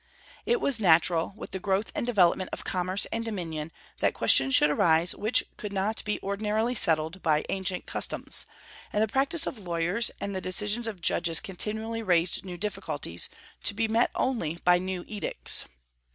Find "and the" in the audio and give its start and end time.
8.91-9.07, 10.19-10.41